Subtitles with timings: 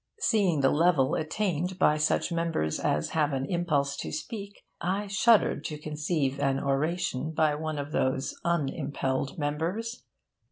[0.17, 5.59] Seeing the level attained by such members as have an impulse to speak, I shudder
[5.59, 10.03] to conceive an oration by one of those unimpelled members...